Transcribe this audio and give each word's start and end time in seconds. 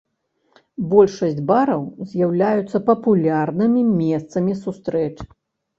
Большасць 0.93 1.43
бараў 1.51 1.85
з'яўляюцца 2.15 2.77
папулярнымі 2.89 3.81
месцамі 4.03 4.61
сустрэч. 4.65 5.17